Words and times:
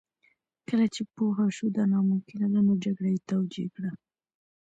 کله 0.67 0.85
چې 0.93 1.01
پوه 1.15 1.45
شو 1.55 1.65
دا 1.77 1.83
ناممکنه 1.93 2.47
ده 2.53 2.59
نو 2.67 2.73
جګړه 2.83 3.09
یې 3.13 3.19
توجیه 3.31 3.67
کړه 3.75 3.91